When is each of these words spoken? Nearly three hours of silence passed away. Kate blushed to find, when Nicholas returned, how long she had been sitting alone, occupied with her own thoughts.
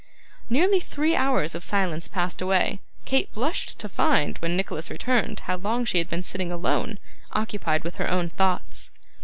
Nearly 0.49 0.79
three 0.79 1.15
hours 1.15 1.53
of 1.53 1.63
silence 1.63 2.07
passed 2.07 2.41
away. 2.41 2.79
Kate 3.05 3.31
blushed 3.35 3.77
to 3.79 3.87
find, 3.87 4.35
when 4.39 4.57
Nicholas 4.57 4.89
returned, 4.89 5.41
how 5.41 5.57
long 5.57 5.85
she 5.85 5.99
had 5.99 6.09
been 6.09 6.23
sitting 6.23 6.51
alone, 6.51 6.97
occupied 7.33 7.83
with 7.83 7.97
her 7.97 8.09
own 8.09 8.27
thoughts. 8.27 8.89